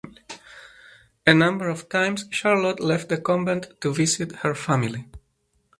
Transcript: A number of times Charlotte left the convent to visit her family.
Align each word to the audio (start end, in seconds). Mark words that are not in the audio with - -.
A 1.27 1.33
number 1.35 1.69
of 1.69 1.87
times 1.87 2.25
Charlotte 2.31 2.79
left 2.79 3.09
the 3.09 3.19
convent 3.21 3.79
to 3.81 3.93
visit 3.93 4.37
her 4.37 4.55
family. 4.55 5.05